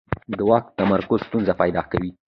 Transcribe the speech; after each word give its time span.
د 0.37 0.39
واک 0.49 0.65
تمرکز 0.79 1.19
ستونزې 1.27 1.53
پیدا 1.61 1.81
کوي 1.91 2.11